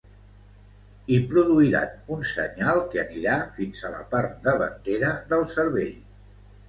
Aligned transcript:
I 1.17 1.17
produiran 1.33 1.91
un 2.15 2.25
senyal 2.31 2.81
que 2.95 3.01
anirà 3.03 3.37
fins 3.59 3.83
a 3.91 3.93
la 3.97 4.01
part 4.15 4.41
davantera 4.49 5.13
del 5.35 5.47
cervell 5.57 5.97